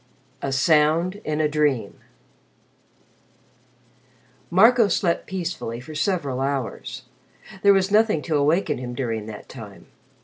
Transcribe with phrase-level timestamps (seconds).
[0.01, 1.93] XV A SOUND IN A DREAM
[4.49, 7.03] Marco slept peacefully for several hours.
[7.61, 9.85] There was nothing to awaken him during that time.